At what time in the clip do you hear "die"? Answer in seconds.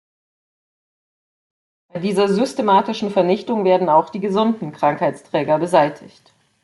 4.09-4.19